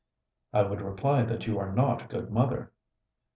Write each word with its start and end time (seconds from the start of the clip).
"I 0.51 0.63
would 0.63 0.81
reply 0.81 1.21
that 1.25 1.45
you 1.45 1.59
are 1.59 1.71
not 1.71 2.03
a 2.05 2.07
good 2.07 2.31
mother." 2.31 2.71